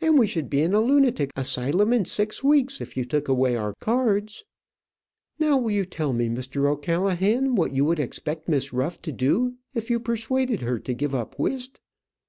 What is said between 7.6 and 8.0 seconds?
would you